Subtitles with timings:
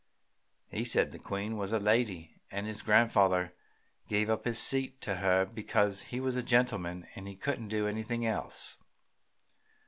[0.71, 3.53] He said the Queen was a lady, and his grandfather
[4.07, 8.25] gave up his seat to her because he was a gentleman and couldn't do anything
[8.25, 8.77] else."